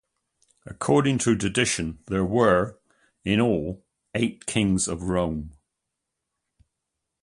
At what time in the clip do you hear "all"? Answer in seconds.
3.39-3.85